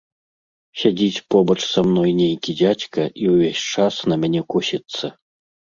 Сядзіць 0.83 1.21
побач 1.35 1.57
са 1.73 1.81
мной 1.89 2.11
нейкі 2.21 2.57
дзядзька 2.63 3.01
і 3.27 3.31
ўвесь 3.35 3.63
час 3.79 3.93
на 4.13 4.23
мяне 4.25 4.41
косіцца. 4.57 5.05